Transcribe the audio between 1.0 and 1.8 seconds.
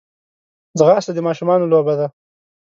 د ماشومانو